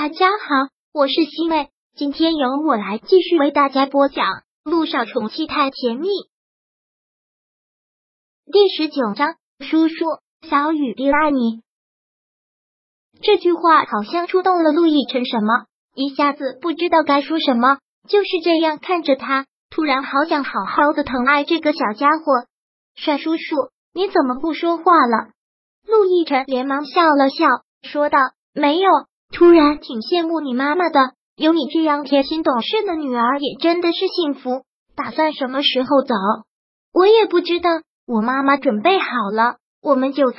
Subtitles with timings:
[0.00, 4.26] 大家好，我是西妹，今天由我来继续为大家播讲
[4.62, 6.06] 《路上宠妻太甜蜜》
[8.44, 9.34] 第十九章。
[9.58, 10.04] 叔叔，
[10.48, 11.64] 小雨滴爱你。
[13.22, 15.66] 这句话好像触动了陆亦辰，什么
[15.96, 17.78] 一下子不知道该说什么，
[18.08, 22.46] 就是这样看着他，突然好想好好的疼爱这个小家伙。
[22.94, 25.32] 帅叔叔，你怎么不说话了？
[25.84, 27.46] 陆亦辰连忙笑了笑，
[27.82, 28.18] 说道
[28.54, 28.88] ：“没有。”
[29.32, 30.98] 突然挺羡慕你妈妈的，
[31.36, 34.64] 有你这样贴心懂事的女儿也真的是幸福。
[34.96, 36.14] 打算什么时候走？
[36.92, 37.70] 我也不知道。
[38.06, 40.38] 我妈妈准备好了，我们就走。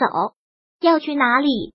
[0.82, 1.74] 要去哪里？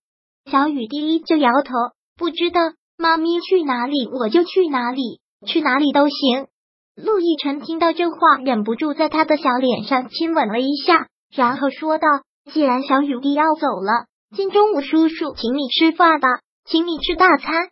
[0.51, 1.73] 小雨滴就摇头，
[2.17, 2.61] 不知道。
[2.97, 6.49] 妈咪去哪里，我就去哪里，去哪里都行。
[6.97, 12.07] 陆亦辰听到这话，忍不住在他的小脸上亲吻了一下，然后说道
[12.53, 16.29] ：“既然小雨滴要走了，今中午叔叔请你吃饭吧。”
[16.65, 17.69] 请你吃大餐。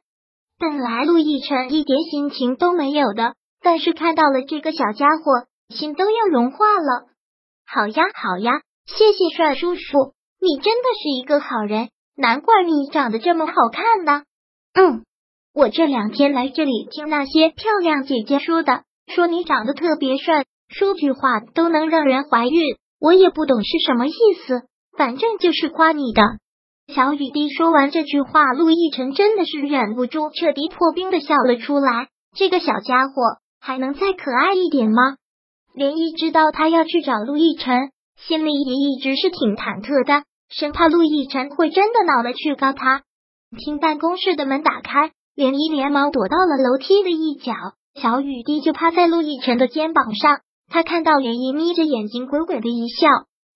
[0.59, 7.09] 本来陆亦辰一点心情都没有的，但是看到了这个小家伙，心都要融化了。
[7.67, 14.25] 好呀，好呀，谢谢帅叔叔，你真的是一个好人，难怪你长得这么好看呢。
[14.75, 15.05] 嗯，
[15.55, 22.77] 我这两天来这里听那些漂亮姐姐说的，说你长得特别帅，说句话都能让人怀孕。
[23.01, 24.13] 我也不懂是什么意
[24.47, 24.63] 思，
[24.97, 26.23] 反正就是夸你的。
[26.89, 32.09] 小雨滴说完这句话，陆亦辰真的是忍不住彻底破冰的笑了出来。
[32.37, 33.15] 这个小家伙
[33.61, 35.17] 还能再可爱一点吗？
[35.75, 43.03] 连依知道他要去找陆亦辰，心里也一直是挺忐忑的，生怕陆亦辰会真的恼了去告他。
[43.57, 47.55] 听办公室的门打开，连依连忙躲到了楼梯的一角，
[47.95, 50.41] 小雨滴就趴在陆亦辰的肩膀上。
[50.69, 53.09] 他看到连依眯着眼睛，鬼鬼的一笑，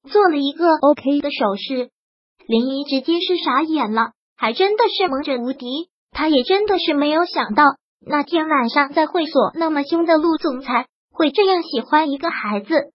[0.08, 1.90] 做了一个 OK 的手势。
[2.46, 5.88] 林怡直接是傻眼了，还真的是猛者无敌。
[6.12, 7.64] 他也真的是没有想到，
[8.06, 12.92] 那天晚上在会所那么凶的陆总裁会这样喜欢一个孩子。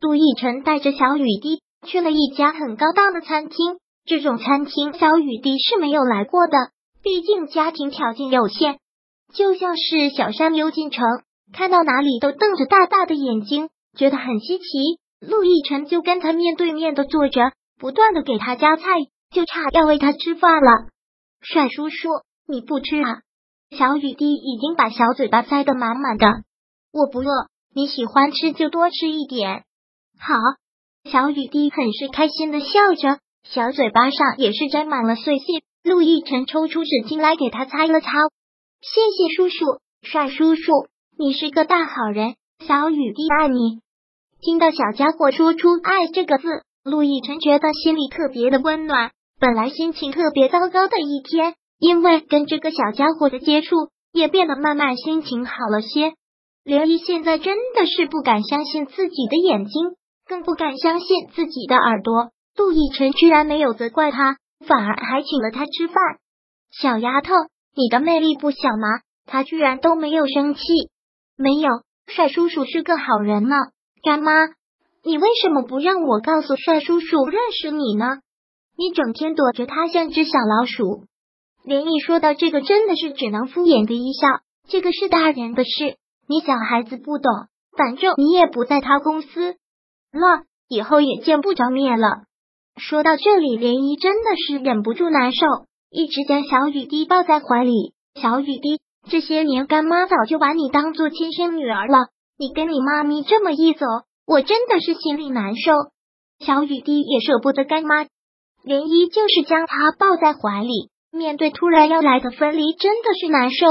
[0.00, 6.56] 陆亦辰带着小雨滴去了一家很高档的餐厅，这种餐厅小雨滴是没有来过的，
[7.02, 8.78] 毕竟家庭条件有限。
[9.32, 11.04] 就像是小山溜进城，
[11.52, 14.64] 看到哪里都瞪着大大的眼睛，觉得很稀奇。
[15.20, 17.52] 陆亦辰就跟他面对面的坐着。
[17.78, 18.82] 不断的给他夹菜，
[19.30, 20.88] 就差要喂他吃饭了。
[21.40, 22.08] 帅叔叔，
[22.46, 23.22] 你不吃啊？
[23.70, 26.26] 小雨滴已经把小嘴巴塞得满满的。
[26.92, 29.64] 我不饿，你喜欢吃就多吃一点。
[30.18, 30.34] 好，
[31.10, 32.66] 小雨滴很是开心的笑
[32.98, 35.44] 着，小嘴巴上也是沾满了碎屑。
[35.84, 38.10] 陆亦辰抽出纸巾来给他擦了擦。
[38.80, 42.34] 谢谢叔叔，帅叔叔，你是个大好人。
[42.66, 43.80] 小雨滴爱你。
[44.40, 46.64] 听到小家伙说出“爱”这个字。
[46.88, 49.10] 陆亦辰觉得心里特别的温暖。
[49.40, 53.76] 本来心情特别糟糕的一天，因为跟这个小家伙的接触，
[54.12, 56.14] 也变得慢慢心情好了些。
[56.64, 59.72] 刘毅现在真的是不敢相信自己的眼睛，
[60.26, 62.30] 更不敢相信自己的耳朵。
[62.56, 65.94] 陆亦辰居然没有责怪他，反而还请了他吃饭。
[66.72, 67.32] 小丫头，
[67.76, 69.00] 你的魅力不小嘛！
[69.24, 70.62] 他居然都没有生气。
[71.36, 71.70] 没有，
[72.08, 73.54] 帅叔叔是个好人呢。
[74.02, 74.32] 干妈。
[75.08, 78.18] 你为什么不让我告诉帅叔叔认识你呢？
[78.76, 81.06] 你整天躲着他像只小老鼠。
[81.64, 84.28] 连毅说到这个，真的是只能敷衍的一笑。
[84.68, 85.96] 这个是大人的事，
[86.28, 87.32] 你小孩子不懂。
[87.74, 89.52] 反正你也不在他公司
[90.12, 92.24] 了，以后也见不着面了。
[92.76, 95.46] 说到这里，连依真的是忍不住难受，
[95.90, 97.94] 一直将小雨滴抱在怀里。
[98.20, 103.86] 小雨滴，这些年干妈早就把你当做亲生女儿了，你跟你妈咪这么一走。
[104.28, 105.72] 我真的是心里难受，
[106.38, 108.04] 小雨滴也舍不得干妈，
[108.62, 110.90] 涟漪就是将她抱在怀里。
[111.10, 113.64] 面对突然要来的分离，真的是难受。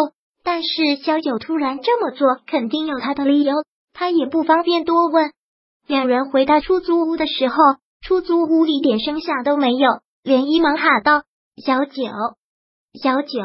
[0.44, 3.54] 但是小九突然这么做，肯定有他的理由，
[3.94, 5.32] 他也不方便多问。
[5.86, 7.56] 两人回到出租屋的时候，
[8.02, 9.88] 出租屋一点声响都没有。
[10.24, 11.22] 涟漪忙喊道
[11.64, 12.04] ：“小九，
[13.00, 13.40] 小九！”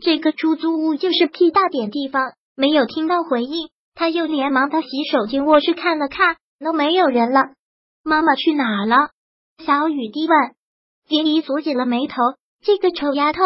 [0.00, 3.68] 这个出租屋就是屁大点地方，没有听到回应。
[3.94, 7.50] 他又连忙到洗手间卧室看了看，都没有人了。
[8.02, 9.10] 妈妈去哪了？
[9.64, 10.38] 小雨滴问。
[11.08, 12.14] 林姨锁紧了眉头，
[12.62, 13.40] 这个丑丫头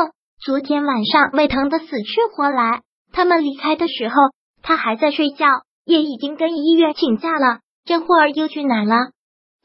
[0.44, 2.82] 昨天晚上胃疼的死去活来。
[3.12, 4.14] 他们离开的时候，
[4.62, 5.46] 她还在睡觉，
[5.84, 7.60] 也已经跟医院请假了。
[7.84, 9.10] 这会儿又去哪了？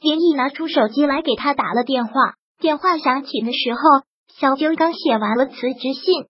[0.01, 2.13] 林毅拿出手机来给他打了电话。
[2.59, 3.79] 电话响起的时候，
[4.39, 6.25] 小九刚写完了辞职信。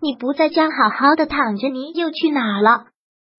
[0.00, 2.86] 你不在家好好的躺着，你又去哪了？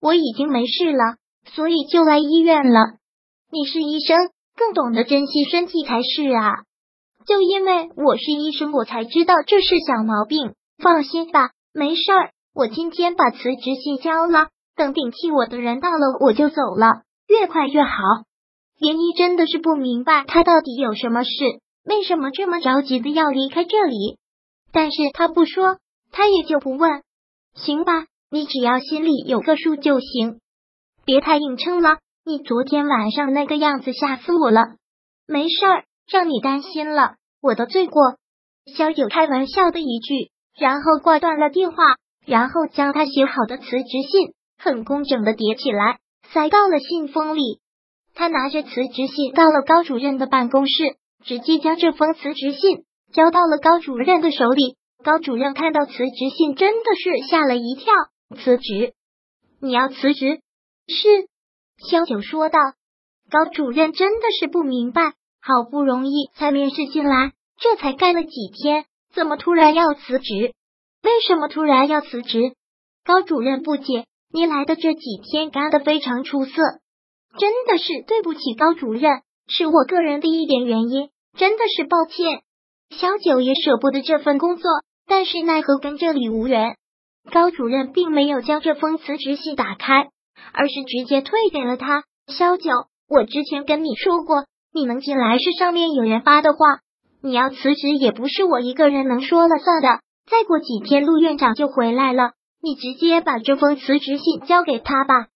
[0.01, 1.17] 我已经没事了，
[1.53, 2.97] 所以就来医院了。
[3.51, 4.17] 你是医生，
[4.55, 6.63] 更懂得珍惜身体才是啊！
[7.25, 10.53] 就因为我是医生，我才知道这是小毛病。
[10.77, 17.91] 放心吧，没事儿，我今天把辞职信交了，等顶替我的人到了我就走了，越快越好。
[18.79, 21.29] 林一真的是不明白他到底有什么事，
[21.83, 24.17] 为什么这么着急的要离开这里？
[24.71, 25.77] 但是他不说，
[26.11, 27.03] 他也就不问。
[27.55, 30.39] 行吧，你只要心里有个数就行，
[31.03, 31.97] 别太硬撑了。
[32.23, 34.61] 你昨天晚上那个样子吓死我了。
[35.25, 38.17] 没事儿，让你担心了，我的罪过。
[38.67, 40.29] 肖九开玩笑的一句，
[40.59, 41.77] 然后挂断了电话，
[42.23, 45.97] 然后将他写好的辞职信很工整的叠起来，
[46.31, 47.59] 塞到了信封里。
[48.13, 54.75] 他拿着辞职信到了高主任的办公室，直接将这封辞职信交到了高主任的手里。
[55.03, 57.91] 高主任看到辞职信，真的是吓了一跳。
[58.35, 58.93] 辞职？
[59.61, 60.41] 你要辞职？
[60.87, 61.27] 是，
[61.89, 62.59] 萧九说道。
[63.29, 70.53] 高主任真的是不明白，好不容易才面试进来，这才干了几天，怎么突然要辞职？
[71.03, 72.53] 为什么突然要辞职？
[73.05, 74.05] 高主任不解。
[74.31, 76.51] 你来的这几天干的非常出色。
[77.39, 82.43] 真的是对不起，高主任，是我个人的一点原因，真的是抱歉。
[82.91, 84.69] 小九也舍不得这份工作，
[85.07, 86.75] 但是奈何跟这里无缘。
[87.29, 90.09] 高主任并没有将这封辞职信打开，
[90.53, 92.03] 而是直接退给了他。
[92.27, 92.71] 萧九，
[93.07, 96.79] 我之前跟你说过，你能进来是上面有人发的话，
[97.21, 100.01] 你要辞职也不是我一个人能说了算的。
[100.29, 102.31] 再过几天，陆院长就回来了，
[102.61, 105.27] 你直接把这封辞职信交给他吧。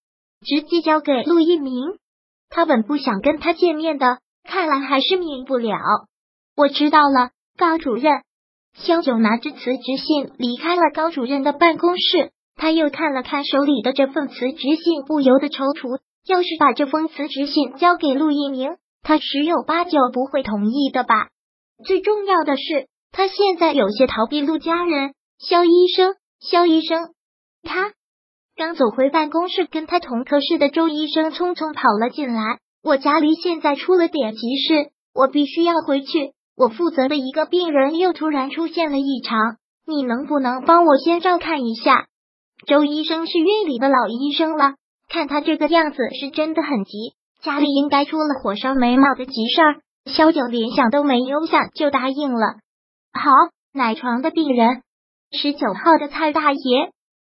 [0.45, 1.97] 直接交给陆一鸣，
[2.49, 5.77] 他本不想跟他见面的，看来还是免不了。
[6.55, 8.21] 我知道了，高主任。
[8.77, 15.99] 萧九拿着辞职信离开了高主任的办公室，他又看了看手里的这份辞职信，不由得踌躇。
[16.25, 21.27] 要是把这封辞职信交给陆一鸣，他十有八九不会同意的吧？
[21.85, 25.13] 最重要的是，他现在有些逃避陆家人。
[25.39, 27.09] 萧医生，萧医生，
[27.61, 27.91] 他。
[28.55, 32.59] 刚走回办公室，跟他同科室的周医生匆匆跑了进来。
[32.83, 36.33] 我家里现在出了点急事，我必须要回去。
[36.55, 42.07] 我负责的一个病人又突然出现了异常，你能不能帮我先照看一下？
[42.67, 44.75] 周医生是院里的老医生了，
[45.09, 49.81] 看他这个样子是真的很急，家里应该出了火烧眉毛的急事儿。
[50.05, 52.55] 萧九连想都没有想就答应了。
[53.13, 53.31] 好，
[53.73, 54.83] 奶床的病人，
[55.31, 56.91] 十九号的蔡大爷。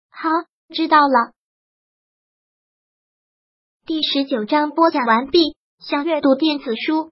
[0.09, 0.29] 好。
[0.74, 1.33] 知道了。
[3.85, 5.57] 第十九章播讲完毕。
[5.79, 7.12] 想阅读电子书，